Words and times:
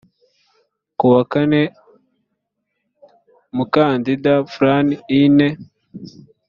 ku 0.97 1.05
wa 1.13 1.21
kane 1.31 1.61
mukandinda 3.55 4.33
fran 4.53 4.87
ine 5.21 5.47